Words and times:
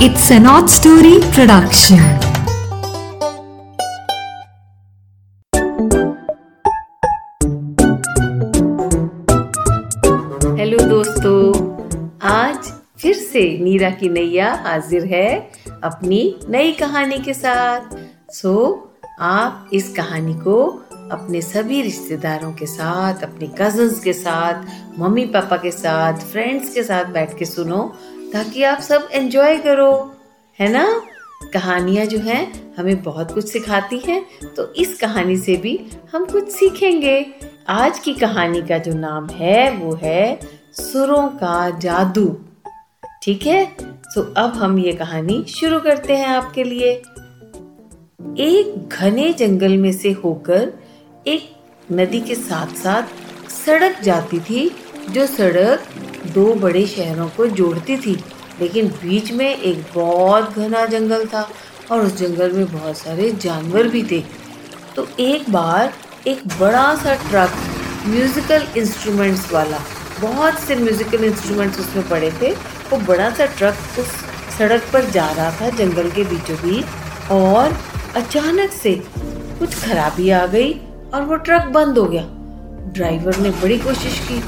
It's 0.00 0.30
an 0.30 0.46
odd 0.46 0.70
story 0.70 1.18
production. 1.34 1.98
Hello 10.58 10.78
दोस्तों 10.88 11.40
आज 12.30 12.70
फिर 13.00 13.14
से 13.14 13.42
नीरा 13.62 13.90
की 13.90 14.08
नैया 14.08 14.52
हाजिर 14.66 15.04
है 15.14 15.28
अपनी 15.84 16.20
नई 16.50 16.72
कहानी 16.80 17.18
के 17.24 17.34
साथ 17.34 17.96
सो 18.32 18.54
so, 18.54 19.14
आप 19.20 19.70
इस 19.72 19.92
कहानी 19.94 20.34
को 20.34 20.64
अपने 21.12 21.40
सभी 21.42 21.80
रिश्तेदारों 21.82 22.52
के 22.54 22.66
साथ 22.66 23.22
अपने 23.24 23.46
कजन्स 23.60 24.02
के 24.04 24.12
साथ 24.12 24.98
मम्मी 24.98 25.24
पापा 25.34 25.56
के 25.56 25.70
साथ 25.70 26.20
फ्रेंड्स 26.32 26.74
के 26.74 26.82
साथ 26.82 27.12
बैठ 27.12 27.36
के 27.38 27.44
सुनो 27.44 27.82
ताकि 28.32 28.62
आप 28.62 28.80
सब 28.80 29.08
एंजॉय 29.12 29.56
करो, 29.58 29.92
है 30.58 30.68
ना? 30.68 30.86
कहानियाँ 31.52 32.06
जो 32.06 32.18
हैं, 32.18 32.74
हमें 32.76 33.02
बहुत 33.02 33.32
कुछ 33.34 33.48
सिखाती 33.48 33.98
हैं 33.98 34.24
तो 34.56 34.72
इस 34.74 34.98
कहानी 34.98 35.36
से 35.36 35.56
भी 35.56 35.78
हम 36.12 36.24
कुछ 36.24 36.48
सीखेंगे। 36.48 37.26
आज 37.68 37.98
की 37.98 38.14
कहानी 38.14 38.62
का 38.62 38.78
जो 38.78 38.92
नाम 38.94 39.28
है, 39.28 39.70
वो 39.70 39.94
है 40.02 40.40
सुरों 40.72 41.28
का 41.28 41.78
जादू। 41.78 42.26
ठीक 43.22 43.46
है? 43.46 43.64
तो 44.14 44.22
अब 44.34 44.52
हम 44.54 44.78
ये 44.78 44.92
कहानी 44.92 45.44
शुरू 45.48 45.80
करते 45.80 46.16
हैं 46.16 46.26
आपके 46.26 46.64
लिए। 46.64 46.90
एक 48.38 48.88
घने 48.92 49.32
जंगल 49.32 49.76
में 49.76 49.92
से 49.92 50.12
होकर 50.12 50.72
एक 51.26 51.50
नदी 51.92 52.20
के 52.20 52.34
साथ 52.34 52.74
साथ 52.76 53.50
सड़क 53.50 54.00
जाती 54.00 54.40
थी 54.40 54.70
जो 55.08 55.26
सड़क 55.26 55.88
दो 56.34 56.52
बड़े 56.54 56.86
शहरों 56.86 57.28
को 57.28 57.46
जोड़ती 57.46 57.96
थी, 57.96 58.14
लेकिन 58.60 58.88
बीच 59.02 59.30
में 59.32 59.48
एक 59.48 59.84
बहुत 59.94 60.58
घना 60.58 60.84
जंगल 60.86 61.24
था 61.26 61.48
और 61.90 62.00
उस 62.00 62.16
जंगल 62.16 62.52
में 62.52 62.66
बहुत 62.72 62.98
सारे 62.98 63.30
जानवर 63.42 63.88
भी 63.88 64.02
थे। 64.10 64.22
तो 64.96 65.06
एक 65.20 65.50
बार 65.50 65.92
एक 66.26 66.46
बड़ा 66.60 66.94
सा 66.94 67.14
ट्रक 67.28 67.50
म्यूजिकल 68.06 68.66
इंस्ट्रूमेंट्स 68.76 69.52
वाला, 69.52 69.78
बहुत 70.20 70.58
से 70.60 70.76
म्यूजिकल 70.76 71.24
इंस्ट्रूमेंट्स 71.24 71.78
उसमें 71.80 72.08
पड़े 72.08 72.30
थे, 72.40 72.50
वो 72.90 72.98
बड़ा 72.98 73.30
सा 73.30 73.46
ट्रक 73.48 73.98
उस 73.98 74.12
सड़क 74.58 74.88
पर 74.92 75.10
जा 75.10 75.30
रहा 75.32 75.50
था 75.50 75.68
जंगल 75.76 76.10
के 76.10 76.24
बीचों 76.24 76.56
बीच 76.56 77.30
और 77.32 77.76
अचानक 78.16 78.72
से 78.72 78.94
कुछ 79.58 79.74
खराबी 79.84 80.30
आ 80.30 80.44
गई 80.46 80.72
और 81.14 81.22
वो 81.22 81.36
ट्रक 81.38 81.68
बंद 81.72 81.98
हो 81.98 82.04
गया। 82.04 82.22
ड्राइवर 82.92 83.36
ने 83.36 83.50
बड़ी 83.62 83.78
कोशिश 83.78 84.18
की 84.28 84.40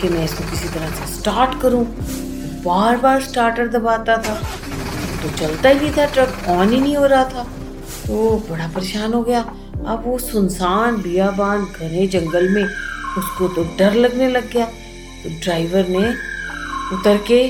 कि 0.00 0.08
मैं 0.08 0.24
इसको 0.24 0.50
किसी 0.50 0.68
तरह 0.68 0.90
से 0.90 1.06
स्टार्ट 1.14 1.60
करूँ। 1.62 1.84
बार 2.64 2.96
बार 2.96 3.20
स्टार्टर 3.22 3.68
दबाता 3.68 4.16
था 4.18 4.34
तो 5.22 5.28
चलता 5.38 5.68
ही 5.68 5.80
नहीं 5.80 5.92
था 5.92 6.04
ट्रक 6.06 6.44
ऑन 6.48 6.72
ही 6.72 6.80
नहीं 6.80 6.96
हो 6.96 7.06
रहा 7.06 7.24
था। 7.24 7.42
तो 8.06 8.36
बड़ा 8.50 8.66
परेशान 8.66 9.12
हो 9.12 9.22
गया। 9.22 9.40
अब 9.40 10.02
वो 10.06 10.18
सुनसान 10.18 10.96
बियाबान 11.02 11.64
घने 11.64 12.06
जंगल 12.08 12.48
में 12.48 12.64
उसको 12.64 13.48
तो 13.48 13.64
डर 13.78 13.94
लगने 13.94 14.28
लग 14.28 14.50
गया। 14.52 14.64
तो 14.64 15.30
ड्राइवर 15.40 15.88
ने 15.88 16.08
उतर 16.96 17.16
के 17.28 17.46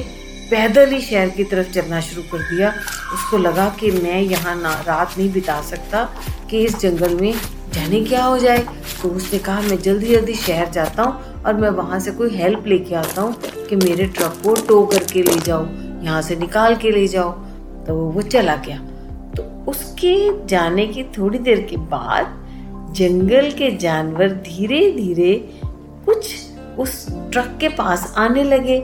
पैदल 0.50 0.91
ही 0.91 1.00
शहर 1.00 1.28
की 1.28 1.44
तरफ़ 1.44 1.72
चलना 1.72 2.00
शुरू 2.00 2.22
कर 2.32 2.42
दिया। 2.50 2.72
उसको 3.14 3.38
लगा 3.38 3.69
कि 3.80 3.91
मैं 3.92 4.20
यहाँ 4.20 4.54
ना, 4.56 4.72
रात 4.86 5.14
नहीं 5.19 5.32
बिता 5.32 5.60
सकता 5.62 6.04
कि 6.50 6.64
इस 6.64 6.78
जंगल 6.80 7.14
में 7.14 7.34
जाने 7.78 8.00
क्या 8.00 8.24
हो 8.24 8.38
जाए? 8.38 8.58
तो 9.02 9.08
उसने 9.08 9.38
कहा, 9.38 9.60
मैं 9.60 9.78
जल्दी 9.78 10.06
जल्दी 10.06 10.34
शहर 10.34 10.70
जाता 10.70 11.02
हूँ 11.02 11.42
और 11.42 11.54
मैं 11.54 11.70
वहाँ 11.70 11.98
से 12.00 12.10
कोई 12.10 12.30
हेल्प 12.30 12.66
लेके 12.66 12.94
आता 12.94 13.22
हूँ 13.22 13.34
कि 13.68 13.76
मेरे 13.76 14.06
ट्रक 14.06 14.40
को 14.44 14.54
टो 14.68 14.84
करके 14.86 15.22
ले 15.22 15.38
जाओ, 15.40 15.66
यहाँ 16.04 16.22
से 16.22 16.36
निकाल 16.36 16.76
के 16.76 16.90
ले 16.90 17.06
जाओ। 17.06 17.30
तो 17.86 17.94
वो 17.94 18.22
चला 18.22 18.56
गया। 18.56 18.78
तो 19.36 19.42
उसके 19.70 20.46
जाने 20.46 20.86
की 20.86 21.04
थोड़ी 21.18 21.38
देर 21.38 21.60
के 21.70 21.76
बाद 21.76 22.92
जंगल 22.96 23.50
के 23.50 23.70
जानवर 23.76 24.28
धीरे 24.28 24.80
धीरे 24.92 25.34
कुछ 26.06 26.34
उस 26.78 27.06
ट्रक 27.32 27.56
के 27.60 27.69
पास 27.69 28.12
आने 28.16 28.42
लगे 28.44 28.78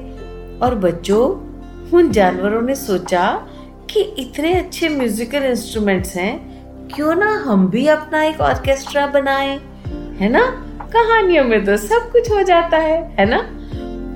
और 0.63 0.75
बच्चों, 0.75 1.29
उन 1.91 2.11
जानवरों 2.13 2.63
ने 2.63 2.75
सोचा 2.75 3.27
कि 3.91 4.01
इतने 4.01 4.55
अच्छे 4.55 4.89
म्यूजिकल 4.89 5.43
इंस्ट्रूमेंट्स 5.43 6.17
हैं 6.17 6.54
क्यों 6.95 7.15
ना 7.15 7.27
हम 7.45 7.67
भी 7.69 7.87
अपना 7.87 8.23
एक 8.25 8.41
ऑर्केस्ट्रा 8.41 9.07
बनाएँ? 9.07 9.57
है 10.19 10.29
ना? 10.29 10.41
कहानियों 10.93 11.45
में 11.45 11.65
तो 11.65 11.77
सब 11.77 12.11
कुछ 12.13 12.31
हो 12.31 12.43
जाता 12.43 12.77
है 12.77 13.01
है 13.19 13.25
ना? 13.25 13.39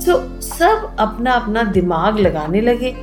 तो 0.06 0.40
सब 0.40 0.96
अपना 0.98 1.32
अपना 1.32 1.62
दिमाग 1.62 2.18
लगाने 2.18 2.60
लगे 2.60 2.94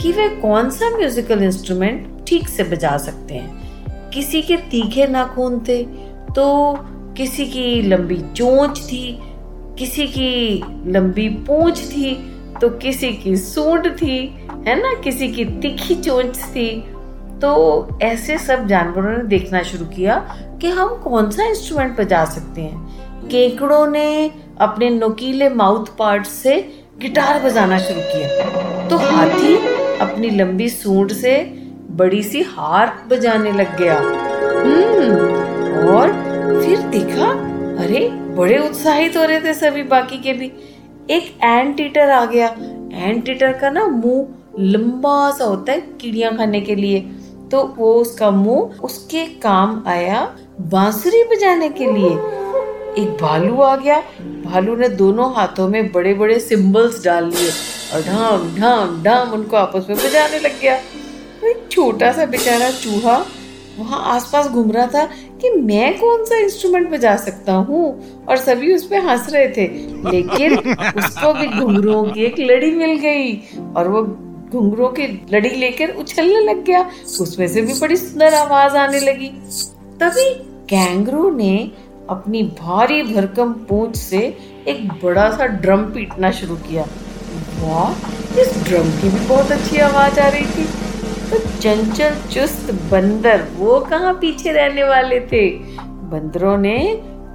कि 0.00 0.12
वे 0.12 0.28
कौन 0.28 0.70
सा 0.70 0.90
म्यूजिकल 0.96 1.42
इंस्ट्रूमेंट 1.42 2.24
ठीक 2.28 2.48
से 2.48 2.64
बजा 2.64 2.96
सकते 2.98 3.34
हैं। 3.34 4.10
किसी 4.10 4.42
के 4.42 4.56
तीखे 4.56 5.06
नाखून 5.06 5.60
थे 5.60 5.82
तो 6.34 6.74
किसी 7.16 7.46
की 7.46 7.82
लंबी 7.82 8.16
चोंच 8.36 8.78
थी, 8.78 9.18
किसी 9.78 10.06
की 10.06 10.62
लंबी 10.86 11.28
पूंछ 11.28 11.78
थी 11.78 12.14
तो 12.60 12.68
किसी 12.68 13.12
की 13.12 13.36
सूंड 13.36 13.90
थी, 13.96 14.18
है 14.66 14.80
ना? 14.82 14.94
किसी 15.00 15.28
की 15.28 15.44
तीखी 15.44 15.94
चोंच 15.94 16.38
थी 16.38 16.93
तो 17.42 17.88
ऐसे 18.02 18.38
सब 18.38 18.66
जानवरों 18.66 19.18
ने 19.18 19.24
देखना 19.24 19.62
शुरू 19.62 19.86
किया 19.86 20.16
कि 20.60 20.68
हम 20.68 20.88
कौन 20.88 21.30
सा 21.30 21.44
इंस्ट्रूमेंट 21.44 21.96
बजा 21.98 22.24
सकते 22.24 22.60
हैं। 22.60 23.04
केकड़ों 23.28 23.86
ने 23.86 24.30
अपने 24.60 24.90
नुकीले 24.90 25.48
माउथ 25.48 25.86
पार्ट 25.98 26.26
से 26.26 26.84
गिटार 26.98 27.42
बजाना 27.42 27.78
शुरू 27.78 28.00
किया। 28.00 28.28
तो 28.88 28.96
हाथी 28.96 29.56
अपनी 29.98 30.30
लंबी 30.30 30.68
सूंड 30.68 31.12
से 31.12 31.38
बड़ी 31.90 32.22
सी 32.22 32.42
हार 32.42 33.04
बजाने 33.08 33.52
लग 33.52 33.78
गया। 33.78 33.98
हम्म 34.60 35.14
और 35.88 36.12
फिर 36.64 36.78
देखा, 36.78 37.30
अरे, 37.84 38.08
बड़े 38.08 38.58
उत्साहित 38.58 39.16
हो 39.16 39.24
रहे 39.24 39.40
थे 39.40 39.54
सभी 39.54 39.82
बाकी 39.82 40.18
के 40.18 40.32
भी। 40.32 40.52
एक 41.10 41.38
एंट 41.42 41.80
ईटर 41.80 42.10
आ 42.10 42.24
गया। 42.24 42.46
एंट 42.92 43.28
ईटर 43.28 43.52
का 43.52 43.70
ना 43.70 43.86
मुँह 43.86 44.28
लंबा 44.60 45.30
सा 45.30 45.44
होता 45.44 45.72
है, 45.72 45.80
कीड़िया 45.80 46.30
खाने 46.30 46.60
के 46.60 46.74
लिए। 46.74 47.10
तो 47.54 47.62
वो 47.76 47.92
उसका 47.94 48.30
मुँह 48.30 48.80
उसके 48.82 49.24
काम 49.26 49.82
आया 49.86 50.20
बांसुरी 50.60 51.22
बजाने 51.24 51.68
के 51.68 51.86
लिए। 51.86 52.08
एक 53.02 53.16
भालू 53.20 53.60
आ 53.60 53.76
गया। 53.76 53.98
भालू 54.44 54.74
ने 54.76 54.88
दोनों 54.88 55.32
हाथों 55.34 55.68
में 55.68 55.92
बड़े 55.92 56.14
बड़े 56.14 56.38
सिंबल्स 56.40 57.04
डाल 57.04 57.24
लिए 57.24 57.50
और 57.94 58.02
ढाम 58.02 58.54
ढाम 58.56 59.02
ढाम 59.02 59.32
उनको 59.32 59.56
आपस 59.56 59.86
में 59.90 59.98
बजाने 59.98 60.38
लग 60.38 60.60
गया। 60.60 60.74
एक 61.44 61.68
छोटा 61.70 62.12
सा 62.12 62.26
बेचारा 62.26 62.70
चूहा 62.70 63.16
वहाँ 63.78 64.02
आसपास 64.14 64.46
घूम 64.46 64.70
रहा 64.72 64.86
था 64.86 65.04
कि 65.40 65.50
मैं 65.50 65.98
कौन 65.98 66.24
सा 66.24 66.36
इंस्ट्रूमेंट 66.36 66.90
बजा 66.90 67.16
सकता 67.16 67.52
हूँ? 67.52 67.86
और 68.28 68.36
सभी 68.36 68.74
उस 68.74 68.86
पर 68.86 69.06
हंस 69.06 69.32
रहे 69.32 69.48
थे। 69.48 69.66
लेकिन 70.10 70.58
उसको 70.58 71.32
भी 71.32 71.46
घुंघरुओं 71.46 72.04
की 72.04 72.24
एक 72.24 72.38
लड़ी 72.40 72.70
मिल 72.70 72.98
गई 72.98 73.32
और 73.76 73.88
वो 73.88 74.02
घुंघरुओं 74.54 74.88
की 74.88 75.26
लड़ी 75.32 75.48
लेकर 75.48 75.90
उछलने 75.90 76.40
लग 76.40 76.64
गया। 76.64 76.80
उसमें 77.20 77.46
से 77.48 77.62
भी 77.62 77.72
बड़ी 77.80 77.96
सुंदर 77.96 78.34
आवाज़ 78.34 78.76
आने 78.76 79.00
लगी। 79.00 79.28
तभी 80.00 80.28
कैंगरू 80.68 81.30
ने 81.30 81.70
अपनी 82.10 82.42
भारी 82.42 83.02
भरकम 83.02 83.52
पूंछ 83.52 83.96
से 83.96 84.18
एक 84.68 84.88
बड़ा 85.04 85.30
सा 85.30 85.46
ड्रम 85.46 85.82
पीटना 85.82 86.30
शुरू 86.30 86.56
किया। 86.56 86.86
वाह, 87.60 88.40
इस 88.40 88.64
ड्रम 88.64 88.90
की 88.90 89.08
भी 89.08 89.26
बहुत 89.26 89.52
अच्छी 89.52 89.78
आवाज़ 89.78 90.20
आ 90.20 90.28
रही 90.28 90.46
थी। 90.46 90.64
तो 91.30 91.38
चंचल 91.60 92.14
चुस्त 92.30 92.72
बंदर 92.90 93.44
वो 93.56 93.78
कहाँ 93.80 94.14
पीछे 94.14 94.52
रहने 94.52 94.84
वाले 94.84 95.20
थे? 95.20 95.48
बंदरों 96.10 96.56
ने 96.58 96.76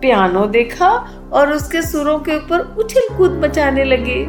पियानो 0.01 0.45
देखा 0.45 0.89
और 1.33 1.53
उसके 1.53 1.81
सुरों 1.81 2.19
के 2.19 2.35
ऊपर 2.37 2.75
उछल 2.79 3.15
कूद 3.17 3.41
मचाने 3.43 3.83
लगे। 3.83 4.21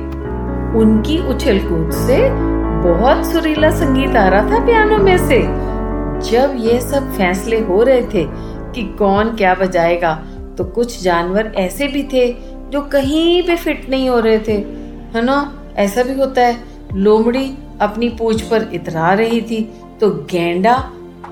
उनकी 0.78 1.18
उछल 1.28 1.58
कूद 1.58 1.90
से 2.06 2.49
बहुत 2.82 3.24
सुरीला 3.26 3.70
संगीत 3.70 4.14
आ 4.16 4.28
रहा 4.28 4.50
था 4.50 4.64
पियानो 4.66 4.98
में 4.98 5.16
से। 5.18 5.38
जब 6.30 6.54
ये 6.58 6.80
सब 6.80 7.10
फैसले 7.16 7.58
हो 7.60 7.82
रहे 7.82 8.02
थे 8.04 8.24
कि 8.74 8.82
कौन 8.98 9.34
क्या 9.36 9.54
बजाएगा 9.54 10.12
तो 10.58 10.64
कुछ 10.74 11.02
जानवर 11.02 11.52
ऐसे 11.56 11.88
भी 11.88 12.02
थे 12.12 12.26
जो 12.70 12.80
कहीं 12.92 13.42
पे 13.42 13.56
फिट 13.56 13.88
नहीं 13.90 14.08
हो 14.08 14.18
रहे 14.20 14.38
थे। 14.38 14.52
है 15.14 15.24
ना? 15.24 15.36
ऐसा 15.76 16.02
भी 16.02 16.14
होता 16.14 16.42
है। 16.42 16.56
लोमड़ी 16.94 17.44
अपनी 17.80 18.08
पूछ 18.18 18.42
पर 18.42 18.68
इतरा 18.74 19.12
रही 19.14 19.40
थी 19.42 19.60
तो 20.00 20.10
गेंडा 20.30 20.74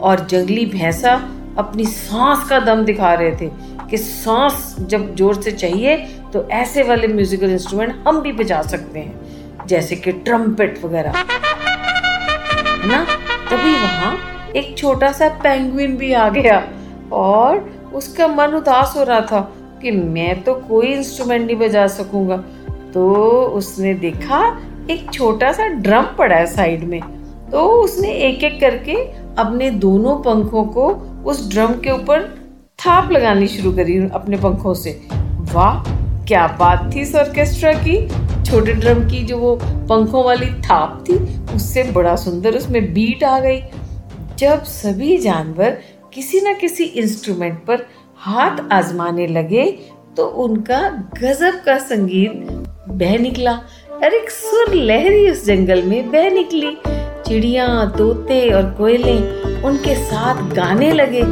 और 0.00 0.26
जंगली 0.26 0.66
भैंसा 0.66 1.14
अपनी 1.58 1.84
सांस 1.86 2.48
का 2.48 2.58
दम 2.60 2.84
दिखा 2.84 3.14
रहे 3.14 3.34
थे 3.36 3.50
कि 3.90 3.96
सांस 3.96 4.74
जब 4.80 5.14
ज़ोर 5.16 5.42
से 5.42 5.52
चाहिए 5.52 5.96
तो 6.32 6.48
ऐसे 6.52 6.82
वाले 6.82 7.08
म्यूजिकल 7.08 7.50
इंस्ट्रूमेंट 7.50 7.94
हम 8.08 8.20
भी 8.20 8.32
बजा 8.34 8.62
सकते 8.62 8.98
हैं, 8.98 9.66
जैसे 9.66 9.96
कि 9.96 10.12
ट्रम्पेट 10.12 10.80
वगैरह। 10.84 11.24
है 12.78 12.88
ना? 12.88 13.04
तभी 13.50 13.72
वहाँ 13.74 14.16
एक 14.56 14.76
छोटा 14.78 15.10
सा 15.12 15.28
पेंगुइन 15.42 15.96
भी 15.96 16.12
आ 16.12 16.28
गया 16.28 16.62
और 17.12 17.58
उसका 17.94 18.28
मन 18.28 18.54
उदास 18.54 18.94
हो 18.96 19.02
रहा 19.04 19.20
था 19.20 19.40
कि 19.82 19.90
मैं 19.90 20.42
तो 20.42 20.54
कोई 20.68 20.86
इंस्ट्रूमेंट 20.86 21.46
नहीं 21.46 21.56
बजा 21.56 21.86
सकूँगा। 21.86 22.36
तो 22.94 23.12
उसने 23.54 23.94
देखा 23.94 24.40
एक 24.90 25.10
छोटा 25.12 25.52
सा 25.52 25.66
ड्रम 25.66 26.06
पड़ा 26.18 26.36
है 26.36 26.46
साइड 26.46 26.84
में। 26.84 27.00
तो 27.50 27.64
उसने 27.82 28.12
एक 28.28 28.44
एक 28.44 28.60
करके 28.60 28.94
अपने 29.38 29.70
दोनों 29.70 30.16
पंखों 30.16 30.64
को 30.64 30.88
उस 31.26 31.48
ड्रम 31.50 31.72
के 31.74 31.90
ऊपर 31.90 32.22
थाप 32.78 33.10
लगानी 33.12 33.46
शुरू 33.46 33.72
करी 33.72 33.98
अपने 34.14 34.36
पंखों 34.36 34.74
से। 34.74 34.90
वाह, 35.52 35.82
क्या 36.24 36.46
बात 36.60 36.90
थी 36.94 37.00
इस 37.00 37.14
ऑर्केस्ट्रा 37.14 37.72
की! 37.72 37.96
छोटे 38.50 38.72
ड्रम 38.74 39.02
की 39.08 39.22
जो 39.24 39.38
वो 39.38 39.54
पंखों 39.62 40.24
वाली 40.24 40.46
थाप 40.62 41.04
थी, 41.08 41.14
उससे 41.54 41.82
बड़ा 41.92 42.14
सुंदर 42.16 42.56
उसमें 42.56 42.82
बीट 42.94 43.24
आ 43.24 43.38
गई। 43.40 43.60
जब 44.38 44.62
सभी 44.64 45.16
जानवर 45.18 45.78
किसी 46.14 46.40
न 46.40 46.54
किसी 46.54 46.84
इंस्ट्रूमेंट 46.84 47.58
पर 47.66 47.86
हाथ 48.18 48.60
आजमाने 48.72 49.26
लगे 49.26 49.64
तो 50.16 50.26
उनका 50.44 50.80
गजब 51.16 51.62
का 51.64 51.76
संगीत 51.78 52.32
बह 52.90 53.16
निकला। 53.18 53.52
और 53.94 54.14
एक 54.14 54.30
सुर 54.30 54.74
लहरी 54.74 55.30
उस 55.30 55.44
जंगल 55.46 55.82
में 55.82 56.10
बह 56.10 56.30
निकली। 56.30 56.76
चिड़िया, 57.26 57.66
तोते 57.98 58.40
और 58.50 58.70
कोयले 58.70 59.16
उनके 59.62 59.94
साथ 60.04 60.42
गाने 60.54 60.92
लगे, 60.92 61.22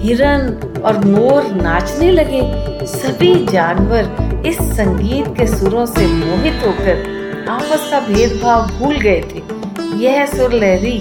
हिरन 0.00 0.80
और 0.84 1.04
मोर 1.04 1.52
नाचने 1.52 2.10
लगे। 2.12 2.42
सभी 2.86 3.34
जानवर 3.46 4.04
इस 4.46 4.58
संगीत 4.58 5.26
के 5.28 5.46
सुरों 5.46 5.86
से 5.86 6.06
मोहित 6.06 6.54
होकर 6.54 7.18
आपस 7.48 7.88
का 7.90 8.00
भेदभाव 8.00 8.66
भूल 8.66 8.96
गए 8.96 9.20
थे। 9.20 9.42
यह 9.96 10.26
सुर 10.26 10.52
लहरी 10.52 11.00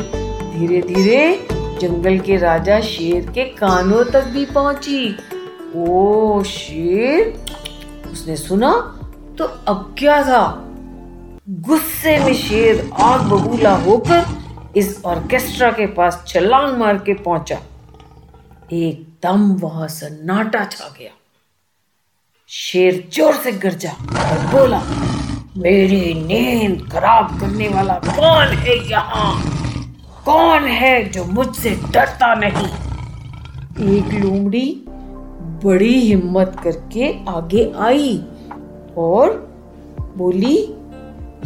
धीरे 0.59 0.81
धीरे 0.81 1.47
जंगल 1.51 2.19
के 2.19 2.37
राजा 2.37 2.79
शेर 2.81 3.31
के 3.31 3.45
कानों 3.45 4.03
तक 4.03 4.23
भी 4.23 4.45
पहुँची। 4.45 5.17
ओ 5.75 6.43
शेर, 6.43 7.45
उसने 8.11 8.35
सुना? 8.35 8.99
तो 9.37 9.43
अब 9.43 9.95
क्या 9.97 10.23
था? 10.23 10.63
गुस्से 11.49 12.19
में 12.19 12.33
शेर 12.33 12.89
आग 12.99 13.21
बबूला 13.21 13.75
होकर 13.75 14.25
इस 14.75 15.01
ऑर्केस्ट्रा 15.05 15.71
के 15.71 15.85
पास 15.85 16.23
छलांग 16.27 16.77
मार 16.77 16.97
के 16.97 17.13
पहुँचा। 17.13 17.59
एकदम 18.73 19.53
वहाँ 19.53 19.87
सन्नाटा 19.87 20.65
छा 20.65 20.95
गया। 20.99 21.16
शेर 22.49 22.93
ज़ोर 23.13 23.33
से 23.35 23.51
गरजा 23.51 23.89
और 23.91 24.45
बोला, 24.51 24.81
मेरी 25.57 26.13
नींद 26.13 26.87
खराब 26.91 27.39
करने 27.39 27.67
वाला 27.69 27.93
कौन 28.05 28.55
है 28.57 28.75
यहाँ? 28.89 29.33
कौन 30.25 30.67
है 30.67 31.03
जो 31.09 31.23
मुझसे 31.25 31.69
डरता 31.93 32.33
नहीं? 32.35 32.67
एक 33.97 34.13
लोमड़ी 34.23 34.69
बड़ी 35.63 35.99
हिम्मत 35.99 36.55
करके 36.63 37.11
आगे 37.29 37.71
आई 37.87 38.15
और 38.97 39.35
बोली, 40.17 40.57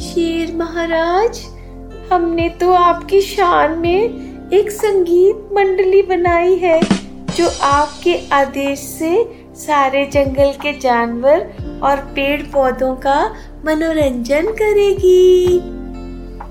शेर 0.06 0.56
महाराज, 0.58 1.42
हमने 2.12 2.50
तो 2.62 2.72
आपकी 2.74 3.22
शान 3.22 3.78
में 3.80 4.50
एक 4.54 4.72
संगीत 4.72 5.50
मंडली 5.54 6.02
बनाई 6.08 6.56
है, 6.58 6.80
जो 7.36 7.50
आपके 7.64 8.20
आदेश 8.34 8.80
से 8.80 9.16
सारे 9.62 10.06
जंगल 10.06 10.52
के 10.62 10.78
जानवर 10.80 11.80
और 11.84 11.98
पेड़ 12.16 12.42
पौधों 12.44 12.96
का 12.96 13.20
मनोरंजन 13.66 14.52
करेगी। 14.54 15.58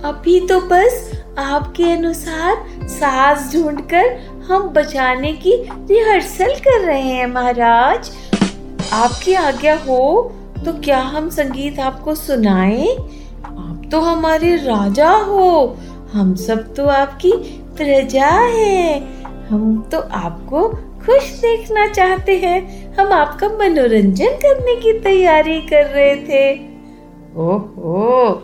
अभी 0.05 0.39
तो 0.41 0.61
बस 0.61 1.11
आपके 1.39 1.91
अनुसार 1.93 2.89
साज 2.89 3.55
ढूंढकर 3.55 4.17
हम 4.49 4.69
बजाने 4.69 5.33
की 5.33 5.55
रिहर्सल 5.89 6.55
कर 6.59 6.81
रहे 6.81 7.01
हैं, 7.01 7.27
महाराज। 7.27 8.11
आपकी 8.93 9.35
आज्ञा 9.35 9.75
हो 9.79 10.33
तो 10.65 10.73
क्या 10.81 10.99
हम 10.99 11.29
संगीत 11.31 11.79
आपको 11.81 12.15
सुनाएँ? 12.15 12.89
आप 12.89 13.83
तो 13.93 14.01
हमारे 14.01 14.55
राजा 14.57 15.11
हो। 15.11 15.77
हम 16.13 16.35
सब 16.37 16.75
तो 16.75 16.87
आपकी 16.87 17.33
प्रजा 17.77 18.27
है। 18.27 18.99
हम 19.49 19.81
तो 19.93 19.99
आपको 19.99 20.69
खुश 21.01 21.31
देखना 21.41 21.87
चाहते 21.87 22.37
हैं। 22.39 22.80
हम 22.99 23.13
आपका 23.13 23.49
मनोरंजन 23.59 24.35
करने 24.43 24.75
की 24.77 24.93
तैयारी 25.01 25.61
कर 25.63 25.87
रहे 25.87 26.15
थे। 26.19 26.45
ओहो, 27.39 28.43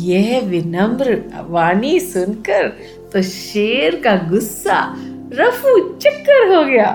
यह 0.00 0.40
विनम्र 0.40 1.16
वाणी 1.48 1.98
सुनकर 2.00 2.68
तो 3.12 3.22
शेर 3.22 4.00
का 4.04 4.14
गुस्सा 4.30 4.78
रफू 5.34 5.78
चक्कर 5.96 6.54
हो 6.54 6.62
गया 6.64 6.90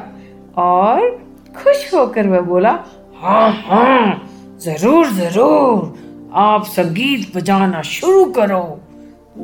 और 0.58 1.10
खुश 1.58 1.94
होकर 1.94 2.28
वह 2.28 2.42
बोला 2.44 2.72
हाँ 3.16 3.52
हाँ 3.66 4.58
ज़रूर 4.62 5.08
ज़रूर, 5.12 5.94
आप 6.36 6.66
संगीत 6.68 7.36
बजाना 7.36 7.82
शुरू 7.82 8.26
करो। 8.32 8.64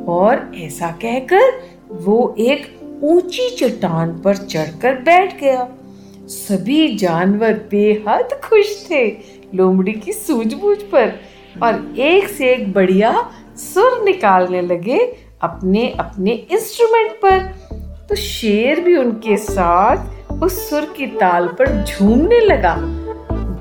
और 0.08 0.50
ऐसा 0.56 0.90
कहकर 1.02 1.52
वो 2.04 2.34
एक 2.40 2.66
ऊँची 3.04 3.48
चट्टान 3.56 4.18
पर 4.22 4.36
चढ़कर 4.36 5.00
बैठ 5.02 5.40
गया। 5.40 5.68
सभी 6.28 6.96
जानवर 6.96 7.52
बेहद 7.70 8.28
खुश 8.44 8.86
थे 8.90 9.04
लोमड़ी 9.54 9.92
की 9.92 10.12
सूझबूझ 10.12 10.76
पर 10.92 11.12
और 11.62 11.94
एक 11.98 12.28
से 12.28 12.52
एक 12.52 12.72
बढ़िया 12.72 13.12
सुर 13.56 14.02
निकालने 14.04 14.60
लगे 14.60 14.98
अपने 15.42 15.88
अपने 15.98 16.32
इंस्ट्रूमेंट 16.52 17.12
पर। 17.24 17.38
तो 18.08 18.14
शेर 18.14 18.80
भी 18.80 18.96
उनके 18.96 19.36
साथ 19.36 20.32
उस 20.42 20.58
सुर 20.70 20.84
की 20.96 21.06
ताल 21.06 21.48
पर 21.48 21.84
झूमने 21.84 22.40
लगा। 22.40 22.76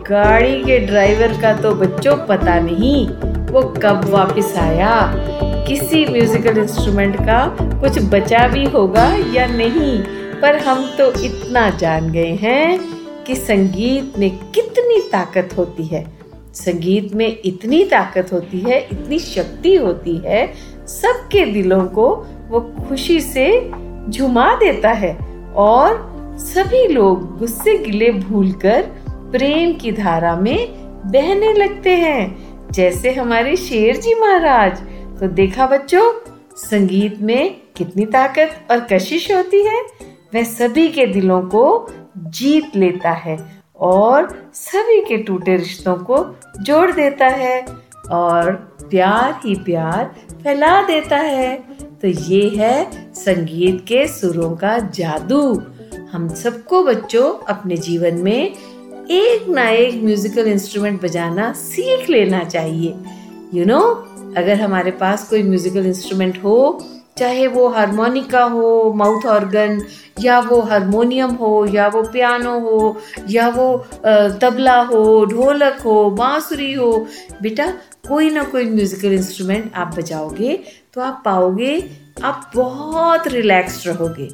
गाड़ी 0.09 0.63
के 0.63 0.79
ड्राइवर 0.79 1.37
का 1.41 1.53
तो 1.61 1.71
बच्चों 1.75 2.15
पता 2.27 2.59
नहीं, 2.59 3.07
वो 3.51 3.61
कब 3.83 4.09
वापस 4.09 4.53
आया। 4.57 5.11
किसी 5.67 6.05
म्यूजिकल 6.05 6.57
इंस्ट्रूमेंट 6.57 7.15
का 7.19 7.45
कुछ 7.61 8.03
बचा 8.03 8.47
भी 8.47 8.65
होगा 8.65 9.05
या 9.33 9.45
नहीं? 9.47 10.03
पर 10.43 10.55
हम 10.55 10.95
तो 10.97 11.23
इतना 11.23 11.69
जान 11.69 12.11
गए 12.11 12.31
हैं 12.31 12.79
कि 13.23 13.35
संगीत 13.35 14.19
में 14.19 14.37
कितनी 14.51 15.09
ताकत 15.11 15.49
होती 15.57 15.83
है। 15.83 16.13
संगीत 16.53 17.13
में 17.13 17.37
इतनी 17.45 17.83
ताकत 17.85 18.33
होती 18.33 18.59
है, 18.59 18.87
इतनी 18.91 19.19
शक्ति 19.19 19.75
होती 19.75 20.17
है, 20.17 20.53
सबके 20.87 21.45
दिलों 21.45 21.85
को 21.85 22.27
वो 22.49 22.59
खुशी 22.59 23.21
से 23.21 23.71
झुमा 24.09 24.55
देता 24.55 24.91
है 24.91 25.17
और 25.55 26.13
सभी 26.39 26.87
लोग 26.87 27.37
गुस्से 27.39 27.77
गिले 27.77 28.11
भूलकर 28.11 28.81
प्रेम 29.09 29.73
की 29.73 29.91
धारा 29.91 30.35
में 30.35 30.67
बहने 31.11 31.53
लगते 31.53 31.89
हैं। 31.89 32.37
जैसे 32.71 33.11
हमारे 33.11 33.55
शेर 33.55 33.97
जी 33.97 34.15
महाराज। 34.15 34.81
तो 35.19 35.27
देखा 35.27 35.67
बच्चों, 35.67 36.13
संगीत 36.57 37.21
में 37.21 37.55
कितनी 37.77 38.05
ताकत 38.05 38.67
और 38.71 38.79
कशिश 38.79 39.31
होती 39.31 39.63
है। 39.63 40.12
वह 40.33 40.43
सभी 40.43 40.87
के 40.87 41.05
दिलों 41.05 41.41
को 41.41 41.87
जीत 42.17 42.75
लेता 42.75 43.11
है 43.11 43.37
और 43.75 44.49
सभी 44.53 45.01
के 45.01 45.17
टूटे 45.17 45.55
रिश्तों 45.57 45.95
को 45.95 46.25
जोड़ 46.61 46.91
देता 46.91 47.27
है 47.27 47.65
और 48.11 48.51
प्यार 48.89 49.39
ही 49.45 49.55
प्यार 49.55 50.15
फैला 50.43 50.81
देता 50.81 51.17
है। 51.17 51.55
तो 52.01 52.07
ये 52.07 52.49
है 52.49 53.07
संगीत 53.13 53.85
के 53.87 54.07
सुरों 54.07 54.55
का 54.55 54.77
जादू। 54.79 55.61
हम 56.11 56.27
सबको 56.33 56.83
बच्चों 56.83 57.33
अपने 57.53 57.77
जीवन 57.77 58.15
में 58.15 58.55
एक 59.11 59.47
ना 59.49 59.69
एक 59.69 60.03
म्यूजिकल 60.03 60.47
इंस्ट्रूमेंट 60.47 61.01
बजाना 61.03 61.53
सीख 61.53 62.09
लेना 62.09 62.43
चाहिए। 62.43 62.89
यू 63.53 63.63
you 63.63 63.67
नो 63.67 63.79
know, 63.79 64.37
अगर 64.37 64.61
हमारे 64.61 64.91
पास 64.91 65.29
कोई 65.29 65.43
म्यूजिकल 65.43 65.85
इंस्ट्रूमेंट 65.85 66.43
हो 66.43 66.57
चाहे 67.17 67.47
वो 67.47 67.67
हारमोनिका 67.69 68.43
हो, 68.43 68.93
माउथ 68.95 69.25
ऑर्गन, 69.25 69.81
या 70.21 70.39
वो 70.39 70.59
हारमोनियम 70.61 71.31
हो, 71.31 71.65
या 71.65 71.87
वो 71.87 72.01
पियानो 72.03 72.59
हो, 72.59 72.97
या 73.29 73.47
वो 73.49 73.67
तबला 74.41 74.79
हो, 74.81 75.03
ढोलक 75.25 75.81
हो, 75.81 76.09
बांसुरी 76.11 76.73
हो, 76.73 76.91
बेटा 77.41 77.67
कोई 78.07 78.29
ना 78.29 78.43
कोई 78.43 78.65
म्यूजिकल 78.69 79.13
इंस्ट्रूमेंट 79.13 79.71
आप 79.75 79.95
बजाओगे 79.97 80.57
तो 80.93 81.01
आप 81.01 81.21
पाओगे, 81.25 81.77
आप 82.23 82.51
बहुत 82.55 83.27
रिलैक्स 83.27 83.85
रहोगे। 83.87 84.29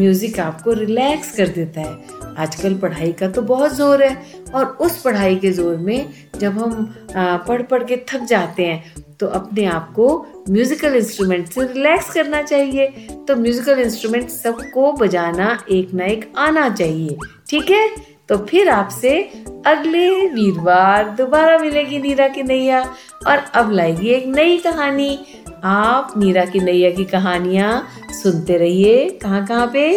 म्यूज़िक 0.00 0.38
आपको 0.40 0.72
रिलैक्स 0.74 1.36
कर 1.36 1.48
देता 1.50 1.80
है। 1.80 2.18
आजकल 2.38 2.74
पढ़ाई 2.78 3.12
का 3.12 3.28
तो 3.28 3.42
बहुत 3.44 3.74
ज़ोर 3.74 4.02
है 4.02 4.16
और 4.54 4.66
उस 4.80 5.00
पढ़ाई 5.02 5.36
के 5.36 5.50
ज़ोर 5.52 5.76
में 5.78 6.12
जब 6.40 6.58
हम 6.58 6.94
पढ़ 7.16 7.62
पढ़ 7.62 7.84
के 7.84 7.96
थक 8.08 8.24
जाते 8.28 8.66
हैं 8.66 8.94
तो 9.20 9.26
अपने 9.28 9.64
आप 9.68 9.92
को 9.96 10.06
म्यूजिकल 10.50 10.94
इंस्ट्रूमेंट 10.96 11.48
से 11.48 11.62
रिलैक्स 11.62 12.12
करना 12.12 12.42
चाहिए। 12.42 12.86
तो 13.28 13.36
म्यूजिकल 13.36 13.80
इंस्ट्रूमेंट 13.80 14.28
सबको 14.30 14.92
बजाना 14.94 15.58
एक 15.70 15.92
ना 15.94 16.04
एक 16.04 16.32
आना 16.38 16.68
चाहिए। 16.70 17.16
ठीक 17.50 17.70
है? 17.70 17.88
तो 18.30 18.38
फिर 18.38 18.68
आपसे 18.68 19.44
अगले 19.66 20.26
वीरवार 20.26 21.08
दोबारा 21.08 21.58
मिलेगी 21.58 21.98
नीरा 21.98 22.28
की 22.28 22.42
नैया। 22.42 22.94
और 23.26 23.38
अब 23.54 23.72
लाएगी 23.72 24.08
एक 24.08 24.26
नई 24.26 24.58
कहानी। 24.58 25.26
आप 25.64 26.14
नीरा 26.16 26.44
की 26.44 26.60
नैया 26.60 26.90
की 26.90 27.04
कहानियाँ 27.04 27.88
सुनते 28.22 28.56
रहिए। 28.56 29.08
कहाँ 29.08 29.46
कहाँ 29.46 29.70
पे? 29.72 29.94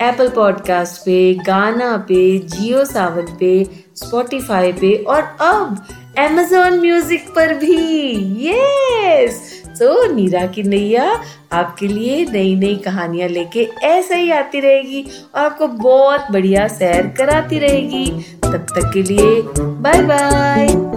एप्पल 0.00 0.28
पॉडकास्ट 0.28 1.02
पे, 1.02 1.34
गाना 1.34 1.96
पे, 1.96 2.38
जियो 2.38 2.84
सावन 2.84 3.36
पे 3.40 3.66
स्पॉटिफाई 3.96 4.72
पे 4.72 4.94
और 4.94 5.22
अब 5.40 5.86
Amazon 6.18 6.80
म्यूज़िक 6.80 7.28
पर 7.36 7.54
भी। 7.54 8.12
यस 8.48 9.47
तो 9.80 10.12
नीरा 10.14 10.46
की 10.46 10.62
नैया 10.62 11.22
आपके 11.52 11.86
लिए 11.86 12.24
नई 12.24 12.54
नई 12.54 12.76
कहानियाँ 12.76 13.28
लेके 13.28 13.68
ऐसे 13.82 14.16
ही 14.16 14.30
आती 14.30 14.60
रहेगी 14.60 15.02
और 15.34 15.40
आपको 15.40 15.68
बहुत 15.68 16.26
बढ़िया 16.32 16.68
सैर 16.68 17.06
कराती 17.18 17.58
रहेगी। 17.58 18.06
तब 18.44 18.66
तक 18.70 18.90
के 18.94 19.02
लिए 19.02 19.42
बाय 19.58 20.02
बाय 20.02 20.87